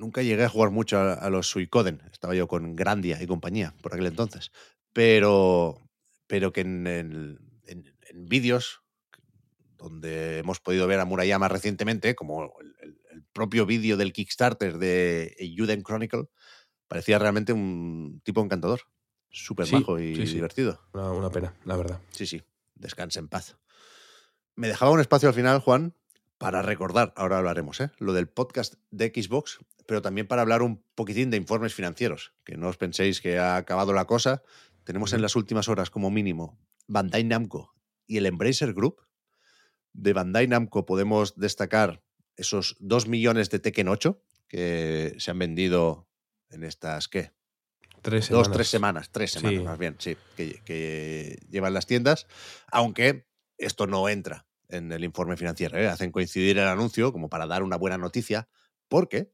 nunca 0.00 0.22
llegué 0.22 0.44
a 0.44 0.48
jugar 0.48 0.70
mucho 0.70 0.98
a, 0.98 1.12
a, 1.14 1.30
los 1.30 1.48
Suicoden. 1.48 2.02
Estaba 2.10 2.34
yo 2.34 2.48
con 2.48 2.74
Grandia 2.74 3.22
y 3.22 3.26
compañía 3.26 3.74
por 3.82 3.92
aquel 3.94 4.06
entonces. 4.06 4.50
Pero, 4.92 5.80
pero 6.26 6.52
que 6.52 6.62
en, 6.62 6.86
en, 6.86 7.38
en, 7.66 7.94
en 8.08 8.28
vídeos 8.28 8.80
donde 9.76 10.38
hemos 10.38 10.60
podido 10.60 10.86
ver 10.86 11.00
a 11.00 11.04
Murayama 11.04 11.48
recientemente, 11.48 12.14
como 12.14 12.52
el, 12.60 12.74
el- 12.82 12.96
el 13.12 13.24
propio 13.32 13.66
vídeo 13.66 13.96
del 13.96 14.12
Kickstarter 14.12 14.78
de 14.78 15.34
Juden 15.56 15.82
Chronicle, 15.82 16.28
parecía 16.86 17.18
realmente 17.18 17.52
un 17.52 18.20
tipo 18.24 18.40
encantador. 18.42 18.82
Súper 19.30 19.66
Sí, 19.66 19.72
majo 19.74 19.98
y 19.98 20.14
sí, 20.16 20.26
sí. 20.26 20.34
divertido. 20.34 20.80
Una, 20.92 21.10
una 21.12 21.30
pena, 21.30 21.54
la 21.64 21.76
verdad. 21.76 22.00
Sí, 22.10 22.26
sí, 22.26 22.42
descanse 22.74 23.18
en 23.18 23.28
paz. 23.28 23.56
Me 24.54 24.68
dejaba 24.68 24.90
un 24.92 25.00
espacio 25.00 25.28
al 25.28 25.34
final, 25.34 25.60
Juan, 25.60 25.94
para 26.40 26.62
recordar, 26.62 27.12
ahora 27.16 27.36
hablaremos, 27.36 27.82
¿eh? 27.82 27.90
lo 27.98 28.14
del 28.14 28.26
podcast 28.26 28.76
de 28.90 29.12
Xbox, 29.14 29.58
pero 29.84 30.00
también 30.00 30.26
para 30.26 30.40
hablar 30.40 30.62
un 30.62 30.82
poquitín 30.94 31.28
de 31.28 31.36
informes 31.36 31.74
financieros, 31.74 32.32
que 32.44 32.56
no 32.56 32.68
os 32.68 32.78
penséis 32.78 33.20
que 33.20 33.38
ha 33.38 33.56
acabado 33.56 33.92
la 33.92 34.06
cosa. 34.06 34.42
Tenemos 34.84 35.12
en 35.12 35.20
las 35.20 35.36
últimas 35.36 35.68
horas 35.68 35.90
como 35.90 36.10
mínimo 36.10 36.58
Bandai 36.88 37.24
Namco 37.24 37.74
y 38.06 38.16
el 38.16 38.24
Embracer 38.24 38.72
Group. 38.72 39.02
De 39.92 40.14
Bandai 40.14 40.46
Namco 40.48 40.86
podemos 40.86 41.36
destacar 41.36 42.02
esos 42.36 42.74
2 42.80 43.06
millones 43.06 43.50
de 43.50 43.58
Tekken 43.58 43.88
8 43.88 44.22
que 44.48 45.16
se 45.18 45.30
han 45.30 45.38
vendido 45.38 46.08
en 46.48 46.64
estas, 46.64 47.08
¿qué? 47.08 47.32
Tres 48.00 48.30
Dos, 48.30 48.46
semanas. 48.46 48.52
tres 48.56 48.68
semanas, 48.68 49.10
tres 49.12 49.30
semanas 49.32 49.58
Sí. 49.58 49.64
más 49.64 49.78
bien, 49.78 49.96
sí, 49.98 50.16
que, 50.38 50.62
que 50.64 51.38
llevan 51.50 51.74
las 51.74 51.84
tiendas, 51.84 52.26
aunque 52.72 53.26
esto 53.58 53.86
no 53.86 54.08
entra 54.08 54.46
en 54.70 54.92
el 54.92 55.04
informe 55.04 55.36
financiero, 55.36 55.78
¿eh? 55.78 55.88
hacen 55.88 56.12
coincidir 56.12 56.58
el 56.58 56.66
anuncio 56.66 57.12
como 57.12 57.28
para 57.28 57.46
dar 57.46 57.62
una 57.62 57.76
buena 57.76 57.98
noticia, 57.98 58.48
porque 58.88 59.32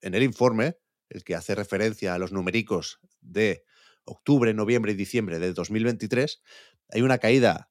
en 0.00 0.14
el 0.14 0.22
informe, 0.22 0.78
el 1.08 1.24
que 1.24 1.34
hace 1.34 1.54
referencia 1.54 2.14
a 2.14 2.18
los 2.18 2.32
numericos 2.32 3.00
de 3.20 3.64
octubre, 4.04 4.54
noviembre 4.54 4.92
y 4.92 4.94
diciembre 4.94 5.38
de 5.38 5.52
2023, 5.52 6.42
hay 6.90 7.02
una 7.02 7.18
caída 7.18 7.70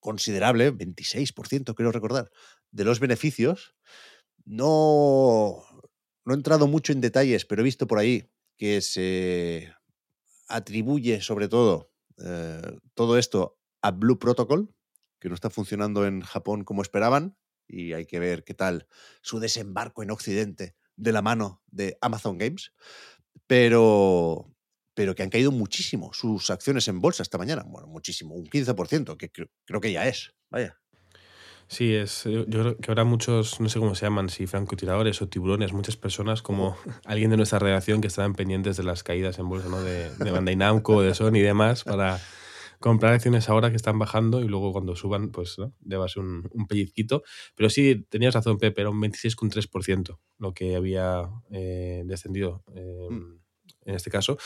considerable, 0.00 0.72
26% 0.72 1.74
quiero 1.74 1.92
recordar, 1.92 2.30
de 2.70 2.84
los 2.84 3.00
beneficios. 3.00 3.74
No, 4.44 5.62
no 6.24 6.32
he 6.32 6.36
entrado 6.36 6.66
mucho 6.66 6.92
en 6.92 7.00
detalles, 7.00 7.44
pero 7.44 7.60
he 7.60 7.64
visto 7.64 7.86
por 7.86 7.98
ahí 7.98 8.30
que 8.56 8.80
se 8.80 9.72
atribuye 10.48 11.20
sobre 11.20 11.48
todo 11.48 11.92
eh, 12.22 12.78
todo 12.94 13.16
esto 13.16 13.58
a 13.82 13.92
Blue 13.92 14.18
Protocol, 14.18 14.74
que 15.20 15.28
no 15.28 15.34
está 15.34 15.50
funcionando 15.50 16.06
en 16.06 16.22
Japón 16.22 16.64
como 16.64 16.82
esperaban, 16.82 17.36
y 17.68 17.92
hay 17.92 18.06
que 18.06 18.18
ver 18.18 18.42
qué 18.44 18.54
tal 18.54 18.88
su 19.22 19.38
desembarco 19.38 20.02
en 20.02 20.10
Occidente 20.10 20.74
de 20.96 21.12
la 21.12 21.22
mano 21.22 21.62
de 21.68 21.96
Amazon 22.00 22.38
Games, 22.38 22.72
pero, 23.46 24.52
pero 24.94 25.14
que 25.14 25.22
han 25.22 25.30
caído 25.30 25.52
muchísimo 25.52 26.12
sus 26.12 26.50
acciones 26.50 26.88
en 26.88 27.00
bolsa 27.00 27.22
esta 27.22 27.38
mañana, 27.38 27.64
bueno, 27.66 27.86
muchísimo, 27.86 28.34
un 28.34 28.46
15%, 28.46 29.16
que 29.16 29.30
creo, 29.30 29.48
creo 29.64 29.80
que 29.80 29.92
ya 29.92 30.06
es, 30.06 30.34
vaya. 30.50 30.76
Sí, 31.68 31.94
es, 31.94 32.24
yo, 32.24 32.44
yo 32.46 32.60
creo 32.60 32.76
que 32.78 32.90
habrá 32.90 33.04
muchos, 33.04 33.60
no 33.60 33.68
sé 33.68 33.78
cómo 33.78 33.94
se 33.94 34.04
llaman, 34.04 34.28
si 34.28 34.48
francotiradores 34.48 35.22
o 35.22 35.28
tiburones, 35.28 35.72
muchas 35.72 35.96
personas 35.96 36.42
como 36.42 36.76
alguien 37.04 37.30
de 37.30 37.36
nuestra 37.36 37.60
redacción 37.60 38.00
que 38.00 38.08
estarán 38.08 38.34
pendientes 38.34 38.76
de 38.76 38.82
las 38.82 39.04
caídas 39.04 39.38
en 39.38 39.48
bolsa, 39.48 39.68
¿no? 39.68 39.80
De, 39.80 40.10
de 40.16 40.30
Bandai 40.32 40.56
Namco, 40.56 41.00
de 41.00 41.14
Sony 41.14 41.36
y 41.36 41.42
demás, 41.42 41.84
para 41.84 42.20
comprar 42.80 43.12
acciones 43.14 43.48
ahora 43.48 43.70
que 43.70 43.76
están 43.76 43.98
bajando 43.98 44.40
y 44.42 44.48
luego 44.48 44.72
cuando 44.72 44.96
suban, 44.96 45.30
pues, 45.30 45.58
¿no? 45.58 45.74
Debas 45.80 46.16
un, 46.16 46.48
un 46.52 46.66
pellizquito. 46.66 47.22
Pero 47.56 47.70
sí, 47.70 48.06
tenías 48.10 48.34
razón, 48.34 48.58
Pepe, 48.58 48.80
era 48.82 48.90
un 48.90 49.00
26,3% 49.00 50.18
lo 50.38 50.54
que 50.54 50.76
había 50.76 51.30
eh, 51.52 52.02
descendido. 52.06 52.64
eh. 52.74 53.08
En 53.84 53.94
este 53.94 54.10
caso. 54.10 54.38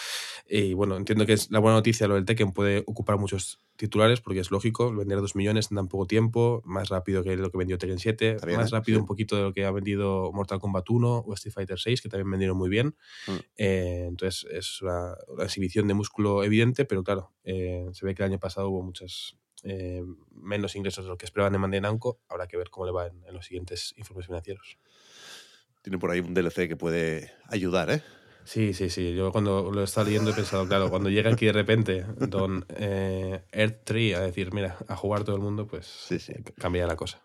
Y 0.48 0.74
bueno, 0.74 0.96
entiendo 0.96 1.26
que 1.26 1.32
es 1.32 1.50
la 1.50 1.58
buena 1.58 1.76
noticia 1.76 2.06
lo 2.06 2.14
del 2.14 2.24
Tekken 2.24 2.52
puede 2.52 2.84
ocupar 2.86 3.18
muchos 3.18 3.60
titulares 3.76 4.20
porque 4.20 4.40
es 4.40 4.50
lógico, 4.50 4.94
vender 4.94 5.20
2 5.20 5.34
millones 5.36 5.68
en 5.70 5.76
tan 5.76 5.88
poco 5.88 6.06
tiempo, 6.06 6.62
más 6.64 6.88
rápido 6.88 7.22
que 7.24 7.36
lo 7.36 7.50
que 7.50 7.58
vendió 7.58 7.78
Tekken 7.78 7.98
7, 7.98 8.30
Está 8.32 8.46
bien, 8.46 8.58
más 8.58 8.72
¿eh? 8.72 8.76
rápido 8.76 8.96
Sí. 8.98 9.00
un 9.00 9.06
poquito 9.06 9.36
de 9.36 9.42
lo 9.42 9.52
que 9.52 9.64
ha 9.64 9.70
vendido 9.70 10.30
Mortal 10.32 10.60
Kombat 10.60 10.88
1 10.88 11.24
o 11.26 11.34
Street 11.34 11.52
Fighter 11.52 11.78
6, 11.78 12.02
que 12.02 12.08
también 12.08 12.30
vendieron 12.30 12.56
muy 12.56 12.68
bien. 12.68 12.96
Mm. 13.26 13.32
Eh, 13.56 14.04
entonces 14.08 14.46
es 14.50 14.82
una, 14.82 15.14
una 15.28 15.44
exhibición 15.44 15.88
de 15.88 15.94
músculo 15.94 16.44
evidente, 16.44 16.84
pero 16.84 17.02
claro, 17.02 17.32
eh, 17.44 17.88
se 17.92 18.06
ve 18.06 18.14
que 18.14 18.22
el 18.22 18.30
año 18.30 18.38
pasado 18.38 18.70
hubo 18.70 18.82
muchos 18.82 19.36
eh, 19.64 20.04
menos 20.30 20.76
ingresos 20.76 21.04
de 21.04 21.10
lo 21.10 21.16
que 21.16 21.24
esperaban 21.24 21.52
de 21.52 21.58
Bandai 21.58 21.80
Namco. 21.80 22.20
Habrá 22.28 22.46
que 22.46 22.56
ver 22.56 22.70
cómo 22.70 22.86
le 22.86 22.92
va 22.92 23.06
en, 23.06 23.24
en 23.26 23.34
los 23.34 23.46
siguientes 23.46 23.94
informes 23.96 24.26
financieros. 24.26 24.78
Tiene 25.82 25.98
por 25.98 26.10
ahí 26.10 26.20
un 26.20 26.34
DLC 26.34 26.68
que 26.68 26.76
puede 26.76 27.32
ayudar, 27.48 27.90
¿eh? 27.90 28.02
Sí, 28.44 28.74
sí, 28.74 28.90
sí. 28.90 29.14
Yo 29.14 29.32
cuando 29.32 29.70
lo 29.72 29.82
estaba 29.82 30.06
leyendo 30.06 30.30
he 30.30 30.34
pensado, 30.34 30.66
claro, 30.68 30.90
cuando 30.90 31.08
llega 31.08 31.32
aquí 31.32 31.46
de 31.46 31.52
repente 31.52 32.04
Don 32.18 32.66
eh, 32.76 33.42
Earth 33.52 33.80
3 33.84 34.16
a 34.16 34.20
decir, 34.20 34.52
mira, 34.52 34.76
a 34.86 34.96
jugar 34.96 35.24
todo 35.24 35.36
el 35.36 35.42
mundo, 35.42 35.66
pues 35.66 35.86
Sí, 35.86 36.18
sí. 36.18 36.34
cambia 36.58 36.86
la 36.86 36.96
cosa. 36.96 37.22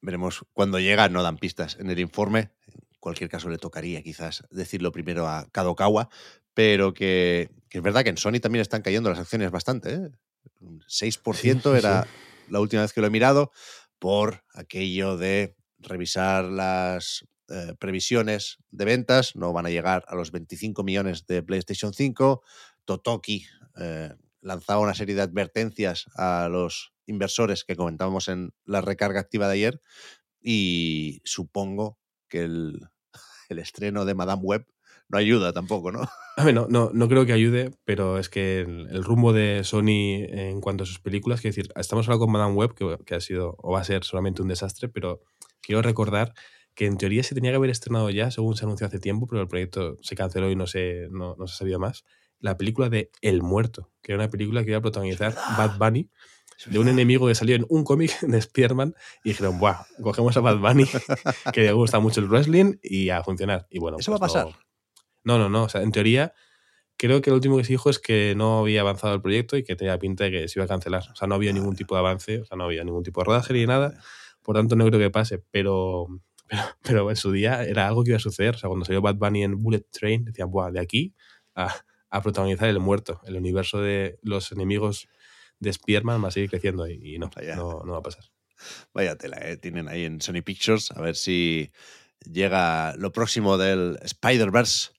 Veremos 0.00 0.44
cuando 0.52 0.78
llega, 0.80 1.08
no 1.08 1.22
dan 1.22 1.38
pistas 1.38 1.76
en 1.78 1.90
el 1.90 1.98
informe. 2.00 2.50
En 2.66 2.74
cualquier 3.00 3.30
caso, 3.30 3.48
le 3.48 3.58
tocaría 3.58 4.02
quizás 4.02 4.44
decirlo 4.50 4.90
primero 4.92 5.28
a 5.28 5.46
Kadokawa, 5.52 6.08
pero 6.54 6.92
que, 6.92 7.50
que 7.68 7.78
es 7.78 7.84
verdad 7.84 8.02
que 8.02 8.10
en 8.10 8.16
Sony 8.16 8.40
también 8.40 8.62
están 8.62 8.82
cayendo 8.82 9.08
las 9.08 9.18
acciones 9.20 9.50
bastante. 9.50 9.94
¿eh? 9.94 10.10
Un 10.60 10.80
6% 10.88 11.34
Sí, 11.34 11.60
sí, 11.62 11.68
era 11.86 12.06
la 12.48 12.60
última 12.60 12.82
vez 12.82 12.92
que 12.92 13.00
lo 13.00 13.06
he 13.06 13.10
mirado, 13.10 13.52
por 13.98 14.42
aquello 14.52 15.16
de 15.16 15.56
revisar 15.78 16.44
las 16.44 17.24
eh, 17.48 17.74
previsiones 17.78 18.58
de 18.70 18.84
ventas. 18.84 19.36
No 19.36 19.52
van 19.52 19.66
a 19.66 19.70
llegar 19.70 20.04
a 20.08 20.16
los 20.16 20.32
25 20.32 20.82
millones 20.82 21.26
de 21.26 21.42
PlayStation 21.42 21.94
5. 21.94 22.42
Totoki 22.84 23.46
eh, 23.78 24.14
lanzaba 24.40 24.80
una 24.80 24.94
serie 24.94 25.14
de 25.14 25.22
advertencias 25.22 26.06
a 26.16 26.48
los 26.50 26.92
inversores 27.06 27.64
que 27.64 27.76
comentábamos 27.76 28.28
en 28.28 28.52
la 28.64 28.80
recarga 28.80 29.20
activa 29.20 29.46
de 29.46 29.54
ayer 29.54 29.80
y 30.40 31.20
supongo 31.24 31.98
que 32.28 32.42
el, 32.42 32.80
estreno 33.48 34.04
de 34.04 34.14
Madame 34.14 34.42
Web 34.42 34.66
no 35.08 35.18
ayuda 35.18 35.52
tampoco, 35.52 35.92
¿no? 35.92 36.08
No, 36.52 36.66
no, 36.68 36.90
no 36.92 37.08
creo 37.08 37.24
que 37.24 37.32
ayude, 37.32 37.70
pero 37.84 38.18
es 38.18 38.28
que 38.28 38.60
el, 38.60 39.04
rumbo 39.04 39.32
de 39.32 39.64
Sony 39.64 40.26
en 40.28 40.60
cuanto 40.60 40.84
a 40.84 40.86
sus 40.86 41.00
películas, 41.00 41.40
quiero 41.40 41.56
decir, 41.56 41.72
estamos 41.76 42.08
ahora 42.08 42.18
con 42.18 42.30
Madame 42.30 42.54
Web, 42.54 42.74
que, 42.74 42.98
que 43.06 43.14
ha 43.14 43.20
sido 43.20 43.56
o 43.58 43.72
va 43.72 43.80
a 43.80 43.84
ser 43.84 44.04
solamente 44.04 44.42
un 44.42 44.48
desastre, 44.48 44.90
pero 44.90 45.22
quiero 45.62 45.80
recordar 45.80 46.34
que 46.76 46.86
en 46.86 46.96
teoría 46.98 47.24
se 47.24 47.34
tenía 47.34 47.50
que 47.50 47.56
haber 47.56 47.70
estrenado 47.70 48.08
ya, 48.10 48.30
según 48.30 48.56
se 48.56 48.64
anunció 48.64 48.86
hace 48.86 49.00
tiempo, 49.00 49.26
pero 49.26 49.42
el 49.42 49.48
proyecto 49.48 49.96
se 50.02 50.14
canceló 50.14 50.48
y 50.50 50.54
no 50.56 50.68
se, 50.68 51.08
no, 51.10 51.34
no 51.36 51.48
se 51.48 51.54
ha 51.54 51.56
sabido 51.56 51.80
más. 51.80 52.04
La 52.38 52.56
película 52.56 52.88
de 52.88 53.10
El 53.22 53.42
Muerto, 53.42 53.90
que 54.02 54.12
era 54.12 54.22
una 54.22 54.30
película 54.30 54.62
que 54.62 54.70
iba 54.70 54.78
a 54.78 54.82
protagonizar 54.82 55.34
Bad 55.56 55.78
Bunny, 55.78 56.08
de 56.66 56.78
un 56.78 56.88
enemigo 56.88 57.26
que 57.26 57.34
salió 57.34 57.56
en 57.56 57.66
un 57.68 57.82
cómic 57.82 58.20
de 58.20 58.38
Spider-Man 58.38 58.94
y 59.24 59.30
dijeron, 59.30 59.58
¡buah! 59.58 59.84
Cogemos 60.02 60.36
a 60.36 60.40
Bad 60.40 60.58
Bunny, 60.58 60.84
que 61.52 61.62
le 61.62 61.72
gusta 61.72 61.98
mucho 61.98 62.20
el 62.20 62.28
wrestling 62.28 62.76
y 62.82 63.08
a 63.10 63.22
funcionar. 63.24 63.66
Y 63.70 63.78
bueno, 63.78 63.96
¿Eso 63.98 64.12
va 64.12 64.18
a 64.18 64.20
pues 64.20 64.34
no- 64.34 64.44
pasar? 64.44 64.60
No, 65.24 65.38
no, 65.38 65.48
no. 65.48 65.64
O 65.64 65.68
sea, 65.68 65.82
en 65.82 65.92
teoría, 65.92 66.34
creo 66.98 67.20
que 67.22 67.30
lo 67.30 67.36
último 67.36 67.56
que 67.56 67.64
se 67.64 67.72
dijo 67.72 67.88
es 67.90 67.98
que 67.98 68.34
no 68.36 68.60
había 68.60 68.82
avanzado 68.82 69.14
el 69.14 69.22
proyecto 69.22 69.56
y 69.56 69.64
que 69.64 69.76
tenía 69.76 69.98
pinta 69.98 70.24
de 70.24 70.30
que 70.30 70.48
se 70.48 70.58
iba 70.58 70.64
a 70.66 70.68
cancelar. 70.68 71.04
O 71.10 71.16
sea, 71.16 71.26
no 71.26 71.34
había 71.34 71.52
ningún 71.52 71.74
tipo 71.74 71.94
de 71.94 72.00
avance, 72.00 72.40
o 72.40 72.44
sea, 72.44 72.56
no 72.58 72.64
había 72.64 72.84
ningún 72.84 73.02
tipo 73.02 73.22
de 73.22 73.24
rodaje 73.24 73.54
ni 73.54 73.64
nada. 73.66 73.98
Por 74.42 74.56
tanto, 74.56 74.76
no 74.76 74.86
creo 74.86 75.00
que 75.00 75.10
pase, 75.10 75.42
pero, 75.50 76.06
pero, 76.48 76.62
pero 76.82 77.10
en 77.10 77.16
su 77.16 77.32
día 77.32 77.62
era 77.64 77.86
algo 77.88 78.02
que 78.04 78.10
iba 78.10 78.16
a 78.16 78.20
suceder. 78.20 78.54
O 78.54 78.58
sea, 78.58 78.68
cuando 78.68 78.84
salió 78.84 79.00
Bad 79.02 79.16
Bunny 79.16 79.42
en 79.44 79.62
Bullet 79.62 79.84
Train, 79.90 80.24
decían, 80.24 80.50
¡buah! 80.50 80.70
De 80.70 80.80
aquí 80.80 81.14
a, 81.54 81.74
a 82.10 82.22
protagonizar 82.22 82.68
el 82.68 82.78
muerto. 82.80 83.20
El 83.24 83.36
universo 83.36 83.80
de 83.80 84.18
los 84.22 84.52
enemigos 84.52 85.08
de 85.58 85.70
Spider-Man 85.70 86.22
va 86.22 86.28
a 86.28 86.30
seguir 86.30 86.50
creciendo 86.50 86.86
y, 86.88 87.14
y 87.14 87.18
no, 87.18 87.30
no, 87.56 87.82
no 87.84 87.92
va 87.92 87.98
a 87.98 88.02
pasar. 88.02 88.24
Vaya 88.94 89.16
tela, 89.16 89.38
¿eh? 89.42 89.56
Tienen 89.56 89.88
ahí 89.88 90.04
en 90.04 90.20
Sony 90.20 90.42
Pictures 90.44 90.90
a 90.92 91.00
ver 91.00 91.16
si 91.16 91.70
llega 92.24 92.94
lo 92.96 93.12
próximo 93.12 93.58
del 93.58 93.98
Spider-Verse 94.02 94.90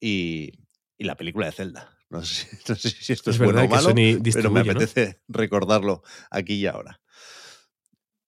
y, 0.00 0.52
y 0.98 1.04
la 1.04 1.16
película 1.16 1.46
de 1.46 1.52
Zelda. 1.52 1.96
No 2.10 2.22
sé, 2.22 2.46
si- 2.46 2.56
no 2.68 2.74
sé 2.76 2.90
si 2.90 3.12
esto 3.12 3.30
es, 3.30 3.36
Es 3.36 3.42
bueno 3.42 3.60
o 3.64 3.68
malo, 3.68 3.88
pero 4.34 4.50
me 4.50 4.60
apetece 4.72 5.20
recordarlo 5.28 6.02
aquí 6.30 6.54
y 6.54 6.66
ahora. 6.66 7.00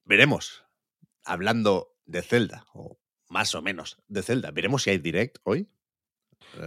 Veremos, 0.05 0.65
hablando 1.25 1.95
de 2.09 2.23
Zelda, 2.23 2.67
o 2.73 2.99
más 3.29 3.55
o 3.55 3.63
menos 3.63 3.99
de 4.09 4.23
Zelda, 4.23 4.51
veremos 4.51 4.83
si 4.83 4.91
hay 4.91 4.99
direct 4.99 5.39
hoy. 5.45 5.69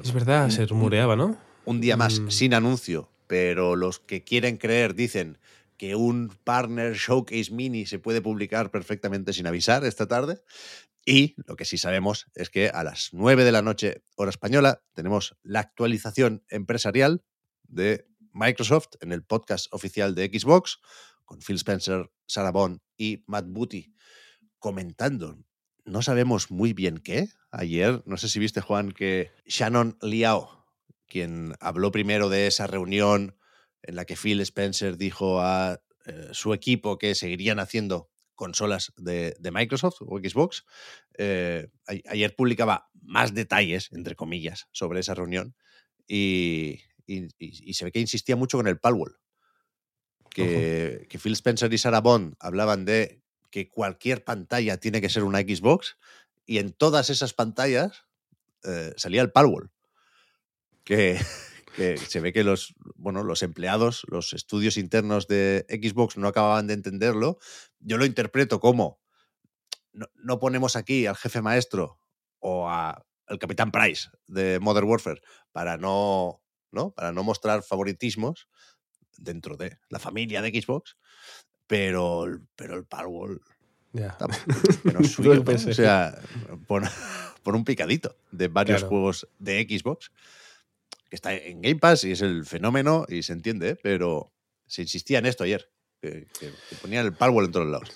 Es 0.01 0.13
verdad, 0.13 0.45
Un- 0.45 0.51
se 0.51 0.65
rumoreaba, 0.65 1.15
¿no? 1.17 1.37
un 1.65 1.81
día 1.81 1.97
más 1.97 2.19
Mm. 2.19 2.29
sin 2.29 2.53
anuncio, 2.53 3.11
pero 3.27 3.75
los 3.75 3.99
que 3.99 4.23
quieren 4.23 4.57
creer 4.57 4.95
dicen 4.95 5.37
que 5.77 5.95
un 5.95 6.29
partner 6.43 6.93
showcase 6.93 7.51
mini 7.51 7.85
se 7.85 7.97
puede 7.99 8.21
publicar 8.21 8.71
perfectamente 8.71 9.33
sin 9.33 9.47
avisar 9.47 9.83
esta 9.83 10.07
tarde. 10.07 10.41
Y 11.05 11.33
lo 11.47 11.55
que 11.55 11.65
sí 11.65 11.79
sabemos 11.79 12.27
es 12.35 12.51
que 12.51 12.69
a 12.69 12.83
las 12.83 13.09
9 13.13 13.43
de 13.43 13.51
la 13.51 13.63
noche, 13.63 14.03
hora 14.15 14.29
española, 14.29 14.83
tenemos 14.93 15.35
la 15.41 15.59
actualización 15.61 16.43
empresarial 16.49 17.23
de 17.63 18.05
Microsoft 18.33 18.89
en 19.01 19.11
el 19.11 19.23
podcast 19.23 19.67
oficial 19.73 20.13
de 20.13 20.27
Xbox, 20.27 20.79
con 21.25 21.39
Phil 21.41 21.55
Spencer, 21.55 22.11
Sarah 22.27 22.51
Bond 22.51 22.79
y 22.97 23.23
Matt 23.25 23.45
Booty 23.47 23.91
comentando. 24.61 25.37
No 25.83 26.01
sabemos 26.01 26.49
muy 26.51 26.71
bien 26.71 26.99
qué. 26.99 27.27
Ayer, 27.51 28.01
no 28.05 28.15
sé 28.15 28.29
si 28.29 28.39
viste, 28.39 28.61
Juan, 28.61 28.93
que 28.93 29.31
Shannon 29.45 29.97
Liao, 30.01 30.65
quien 31.07 31.55
habló 31.59 31.91
primero 31.91 32.29
de 32.29 32.47
esa 32.47 32.67
reunión 32.67 33.35
en 33.81 33.95
la 33.95 34.05
que 34.05 34.15
Phil 34.15 34.39
Spencer 34.41 34.95
dijo 34.97 35.41
a 35.41 35.81
eh, 36.05 36.29
su 36.31 36.53
equipo 36.53 36.97
que 36.97 37.15
seguirían 37.15 37.59
haciendo 37.59 38.09
consolas 38.35 38.93
de, 38.95 39.35
de 39.39 39.51
Microsoft 39.51 39.97
o 40.01 40.19
Xbox. 40.19 40.63
Eh, 41.17 41.67
ayer 42.07 42.35
publicaba 42.35 42.89
más 43.01 43.33
detalles, 43.33 43.89
entre 43.91 44.15
comillas, 44.15 44.67
sobre 44.71 44.99
esa 45.01 45.13
reunión 45.15 45.55
y, 46.07 46.79
y- 47.07 47.25
y- 47.39 47.69
y 47.69 47.73
se 47.73 47.85
ve 47.85 47.91
que 47.91 47.99
insistía 47.99 48.35
mucho 48.35 48.57
con 48.57 48.67
el 48.67 48.79
Palworld. 48.79 49.15
Que, 50.29 51.07
que 51.09 51.19
Phil 51.19 51.33
Spencer 51.33 51.73
y 51.73 51.77
Sarah 51.77 51.99
Bond 51.99 52.35
hablaban 52.39 52.85
de 52.85 53.20
que 53.51 53.69
cualquier 53.69 54.23
pantalla 54.23 54.77
tiene 54.77 55.01
que 55.01 55.09
ser 55.09 55.23
una 55.23 55.41
Xbox 55.41 55.97
y 56.45 56.57
en 56.57 56.71
todas 56.73 57.09
esas 57.11 57.33
pantallas 57.33 58.05
eh, 58.63 58.93
salía 58.97 59.21
el 59.21 59.31
Palworld. 59.31 59.69
Que, 60.83 61.19
que 61.75 61.97
se 61.97 62.19
ve 62.19 62.33
que 62.33 62.43
los, 62.43 62.73
bueno, 62.95 63.23
los 63.23 63.43
empleados, 63.43 64.03
los 64.07 64.33
estudios 64.33 64.77
internos 64.77 65.27
de 65.27 65.65
Xbox 65.69 66.17
no 66.17 66.27
acababan 66.27 66.67
de 66.67 66.73
entenderlo. 66.73 67.37
Yo 67.79 67.97
lo 67.97 68.05
interpreto 68.05 68.59
como 68.59 68.99
no, 69.93 70.07
no 70.15 70.39
ponemos 70.39 70.75
aquí 70.75 71.05
al 71.05 71.15
jefe 71.17 71.41
maestro 71.41 71.99
o 72.39 72.69
a- 72.69 73.05
al 73.27 73.39
capitán 73.39 73.71
Price 73.71 74.09
de 74.27 74.59
Modern 74.59 74.87
Warfare 74.87 75.21
para 75.51 75.77
no, 75.77 76.41
¿no? 76.71 76.91
para 76.91 77.11
no 77.13 77.23
mostrar 77.23 77.63
favoritismos 77.63 78.47
dentro 79.17 79.55
de 79.55 79.77
la 79.89 79.99
familia 79.99 80.41
de 80.41 80.49
Xbox, 80.49 80.97
pero, 81.71 82.25
el- 82.25 82.41
pero 82.57 82.75
el 82.75 82.83
no 84.83 84.91
es 84.91 84.93
Lo 84.93 85.03
suyo, 85.05 85.33
¿no? 85.35 85.51
O 85.53 85.73
sea, 85.73 86.19
por, 86.67 86.83
por 87.43 87.55
un 87.55 87.63
picadito 87.63 88.13
de 88.31 88.49
varios 88.49 88.79
Claro. 88.81 88.89
juegos 88.89 89.27
de 89.39 89.65
Xbox, 89.69 90.11
que 91.09 91.15
está 91.15 91.33
en 91.33 91.61
Game 91.61 91.77
Pass 91.79 92.03
y 92.03 92.11
es 92.11 92.21
el 92.21 92.45
fenómeno 92.45 93.05
y 93.07 93.23
se 93.23 93.31
entiende, 93.31 93.77
pero 93.81 94.33
se 94.67 94.81
insistía 94.81 95.19
en 95.19 95.27
esto 95.27 95.45
ayer, 95.45 95.69
que, 96.01 96.27
que- 96.39 96.51
que 96.69 96.75
ponían 96.81 97.05
el 97.05 97.13
Palworld 97.13 97.47
en 97.47 97.51
todos 97.53 97.67
lados. 97.67 97.89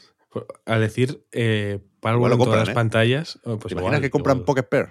Al 0.66 0.80
decir 0.82 1.26
eh, 1.34 1.80
Power 2.00 2.16
Igual 2.16 2.30
lo 2.30 2.36
en 2.36 2.40
todas 2.40 2.48
compran, 2.48 2.60
las 2.60 2.70
¿eh? 2.70 2.74
pantallas, 2.74 3.40
oh, 3.44 3.58
pues 3.60 3.70
¿Te 3.70 3.74
imaginas 3.74 3.98
igual, 3.98 4.02
que 4.02 4.10
compran 4.10 4.38
igual. 4.38 4.46
Pocket 4.46 4.64
Pair? 4.70 4.88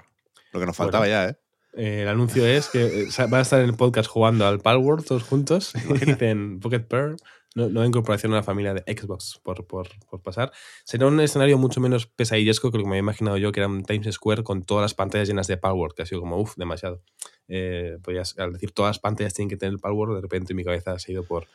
Lo 0.53 0.61
que 0.61 0.67
nos 0.67 0.77
faltaba 0.77 1.07
Bueno. 1.07 1.13
ya, 1.23 1.29
¿eh? 1.31 1.37
Eh, 1.77 2.03
el 2.03 2.09
anuncio 2.09 2.47
es 2.47 2.69
que 2.69 3.03
eh, 3.03 3.09
van 3.19 3.35
a 3.35 3.41
estar 3.41 3.61
en 3.61 3.67
el 3.67 3.75
podcast 3.77 4.09
jugando 4.09 4.47
al 4.47 4.61
Palworld 4.61 5.05
todos 5.05 5.23
juntos. 5.25 5.73
y 6.03 6.05
dicen 6.05 6.61
Pocket 6.61 6.81
Pair, 6.81 7.17
no, 7.57 7.69
no 7.69 7.85
incorporación 7.85 8.33
a 8.33 8.37
la 8.37 8.43
familia 8.43 8.75
de 8.75 8.83
Xbox 8.97 9.41
por, 9.43 9.67
por, 9.67 9.89
por 10.09 10.21
pasar. 10.23 10.53
Será 10.85 11.07
un 11.07 11.19
escenario 11.21 11.59
mucho 11.59 11.81
menos 11.81 12.07
pesadillesco 12.07 12.71
que 12.71 12.79
lo 12.79 12.85
que 12.85 12.89
me 12.89 12.95
había 12.95 13.01
imaginado 13.01 13.37
yo, 13.39 13.53
que 13.53 13.61
era 13.61 13.69
un 13.69 13.85
Times 13.85 14.13
Square 14.15 14.45
con 14.45 14.63
todas 14.63 14.83
las 14.83 14.95
pantallas 14.95 15.29
llenas 15.29 15.47
de 15.47 15.57
Palworld, 15.57 15.95
que 15.95 16.03
ha 16.03 16.07
sido 16.07 16.21
como, 16.21 16.39
uff, 16.39 16.57
demasiado. 16.57 17.03
Eh, 17.49 17.99
podías- 18.03 18.39
al 18.39 18.53
decir 18.53 18.71
todas 18.73 18.91
las 18.91 18.99
pantallas 19.01 19.35
tienen 19.35 19.49
que 19.51 19.57
tener 19.57 19.73
el 19.75 19.79
Palworld, 19.81 20.15
de 20.17 20.23
repente 20.23 20.55
mi 20.55 20.65
cabeza 20.65 20.99
se 20.99 21.11
ha 21.11 21.15
ido 21.15 21.25
por, 21.25 21.47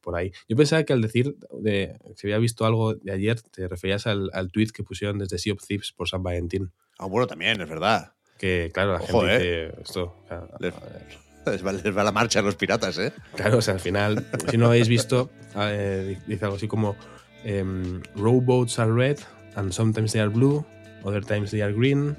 por 0.00 0.16
ahí. 0.16 0.32
Yo 0.48 0.56
pensaba 0.56 0.84
que 0.84 0.92
al 0.92 1.02
decir, 1.02 1.36
de, 1.52 1.98
si 2.16 2.26
había 2.26 2.38
visto 2.38 2.64
algo 2.64 2.94
de 2.94 3.12
ayer, 3.12 3.40
te 3.40 3.68
referías 3.68 4.06
al, 4.06 4.30
al 4.32 4.50
tweet 4.50 4.68
que 4.74 4.82
pusieron 4.82 5.18
desde 5.18 5.38
Sea 5.38 5.52
of 5.52 5.64
Thieves 5.66 5.92
por 5.92 6.08
San 6.08 6.22
Valentín. 6.22 6.72
Ah, 6.98 7.06
bueno, 7.06 7.26
también, 7.26 7.60
es 7.60 7.68
verdad. 7.68 8.14
Que 8.38 8.70
claro, 8.72 8.92
la 8.94 8.98
Ojo, 9.00 9.20
gente 9.22 9.36
eh. 9.36 9.66
dice 9.68 9.82
esto. 9.82 10.14
claro, 10.28 10.48
Les, 10.60 10.74
les 11.46 11.64
va, 11.66 11.72
les 11.72 11.96
va 11.96 12.04
la 12.04 12.12
marcha 12.12 12.40
a 12.40 12.42
los 12.42 12.56
piratas, 12.56 12.98
¿eh? 12.98 13.12
Claro, 13.34 13.58
o 13.58 13.62
sea, 13.62 13.74
al 13.74 13.80
final, 13.80 14.26
si 14.50 14.56
no 14.56 14.64
lo 14.64 14.68
habéis 14.70 14.88
visto, 14.88 15.30
eh, 15.56 16.18
dice 16.26 16.44
algo 16.44 16.56
así 16.56 16.68
como 16.68 16.96
Rowboats 18.14 18.78
are 18.78 18.92
red 18.92 19.18
and 19.54 19.72
sometimes 19.72 20.12
they 20.12 20.20
are 20.20 20.28
blue, 20.30 20.64
other 21.04 21.24
times 21.24 21.50
they 21.50 21.62
are 21.62 21.72
green, 21.72 22.16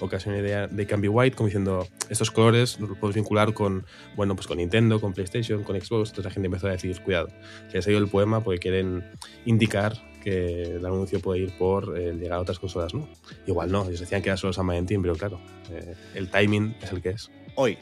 ocasionally 0.00 0.42
they, 0.42 0.52
are- 0.52 0.68
they 0.68 0.86
can 0.86 1.00
be 1.00 1.08
white, 1.08 1.34
como 1.36 1.46
diciendo, 1.48 1.88
estos 2.10 2.30
colores 2.30 2.78
los 2.78 2.90
podemos 2.98 3.14
vincular 3.14 3.52
con, 3.54 3.84
bueno, 4.14 4.36
pues 4.36 4.46
con 4.46 4.58
Nintendo, 4.58 5.00
con 5.00 5.12
PlayStation, 5.14 5.64
con 5.64 5.74
Xbox, 5.80 6.10
entonces 6.10 6.24
la 6.26 6.30
gente 6.30 6.46
empezó 6.46 6.68
a 6.68 6.72
decir, 6.72 7.00
cuidado, 7.02 7.28
que 7.70 7.78
les 7.78 7.86
ha 7.86 7.90
ido 7.90 7.98
el 7.98 8.08
poema 8.08 8.40
porque 8.44 8.60
quieren 8.60 9.04
indicar 9.46 9.94
que 10.26 10.74
el 10.74 10.84
anuncio 10.84 11.20
puede 11.20 11.38
ir 11.42 11.56
por 11.56 11.96
eh, 11.96 12.12
llegar 12.12 12.38
a 12.38 12.40
otras 12.40 12.58
consolas, 12.58 12.92
¿no? 12.92 13.08
Igual 13.46 13.70
no, 13.70 13.84
ellos 13.84 14.00
decían 14.00 14.22
que 14.22 14.28
era 14.28 14.36
solo 14.36 14.52
San 14.52 14.66
Valentín, 14.66 15.00
pero 15.00 15.14
claro, 15.14 15.38
eh, 15.70 15.94
el 16.16 16.28
timing 16.32 16.74
es 16.82 16.90
el 16.90 17.00
que 17.00 17.10
es. 17.10 17.30
Hoy 17.54 17.78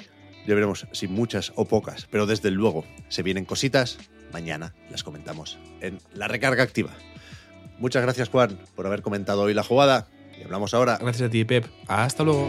ya 0.47 0.55
veremos 0.55 0.87
si 0.93 1.09
muchas 1.09 1.55
o 1.57 1.65
pocas, 1.65 2.07
pero 2.11 2.27
desde 2.27 2.51
luego 2.51 2.85
se 3.09 3.23
vienen 3.23 3.47
cositas. 3.47 3.97
Mañana 4.31 4.75
las 4.91 5.03
comentamos 5.03 5.59
en 5.81 6.01
la 6.13 6.29
recarga 6.29 6.63
activa. 6.63 6.91
Muchas 7.79 8.03
gracias, 8.03 8.29
Juan, 8.29 8.59
por 8.75 8.87
haber 8.87 9.01
comentado 9.01 9.41
hoy 9.41 9.55
la 9.55 9.63
jugada. 9.63 10.09
Y 10.39 10.43
hablamos 10.43 10.75
ahora. 10.75 10.99
Gracias 11.01 11.29
a 11.29 11.31
ti, 11.31 11.47
Pep. 11.47 11.65
Hasta 11.89 12.25
luego. 12.25 12.49